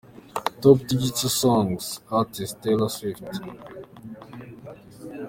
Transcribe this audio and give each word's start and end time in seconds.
Top 0.61 0.77
Digital 0.91 1.29
Songs 1.41 1.83
Artist: 2.19 2.55
Taylor 2.63 2.89
Swift. 2.89 3.21